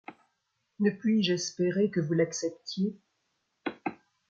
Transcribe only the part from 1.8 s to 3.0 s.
que vous l'acceptiez!